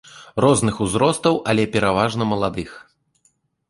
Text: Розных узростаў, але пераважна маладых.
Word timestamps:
Розных 0.45 0.75
узростаў, 0.85 1.39
але 1.53 1.63
пераважна 1.79 2.23
маладых. 2.35 2.71